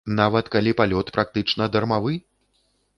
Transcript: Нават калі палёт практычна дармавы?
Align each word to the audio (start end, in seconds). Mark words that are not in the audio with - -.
Нават 0.19 0.45
калі 0.55 0.71
палёт 0.79 1.13
практычна 1.19 1.71
дармавы? 1.77 2.19